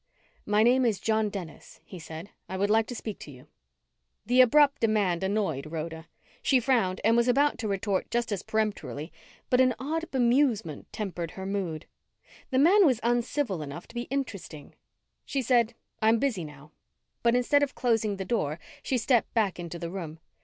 "My 0.47 0.63
name 0.63 0.83
is 0.83 0.99
John 0.99 1.29
Dennis," 1.29 1.79
he 1.85 1.99
said. 1.99 2.31
"I 2.49 2.57
would 2.57 2.71
like 2.71 2.87
to 2.87 2.95
speak 2.95 3.19
to 3.19 3.29
you." 3.29 3.45
The 4.25 4.41
abrupt 4.41 4.81
demand 4.81 5.23
annoyed 5.23 5.67
Rhoda. 5.67 6.07
She 6.41 6.59
frowned 6.59 6.99
and 7.03 7.15
was 7.15 7.27
about 7.27 7.59
to 7.59 7.67
retort 7.67 8.09
just 8.09 8.31
as 8.31 8.41
peremptorily, 8.41 9.13
but 9.51 9.61
an 9.61 9.75
odd 9.77 10.09
bemusement 10.09 10.87
tempered 10.91 11.29
her 11.37 11.45
mood. 11.45 11.85
The 12.49 12.57
man 12.57 12.87
was 12.87 12.99
uncivil 13.03 13.61
enough 13.61 13.85
to 13.89 13.93
be 13.93 14.07
interesting. 14.09 14.73
She 15.23 15.43
said, 15.43 15.75
"I'm 16.01 16.17
busy 16.17 16.43
now," 16.45 16.71
but 17.21 17.35
instead 17.35 17.61
of 17.61 17.75
closing 17.75 18.17
the 18.17 18.25
door, 18.25 18.57
she 18.81 18.97
stepped 18.97 19.31
back 19.35 19.59
into 19.59 19.77
the 19.77 19.91
room. 19.91 20.17